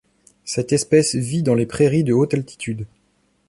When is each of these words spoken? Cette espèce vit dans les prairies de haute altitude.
Cette 0.45 0.73
espèce 0.73 1.13
vit 1.13 1.43
dans 1.43 1.53
les 1.53 1.67
prairies 1.67 2.03
de 2.03 2.11
haute 2.11 2.33
altitude. 2.33 2.87